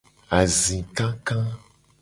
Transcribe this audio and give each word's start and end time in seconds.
Azi 0.37 0.77
kaka. 0.95 1.37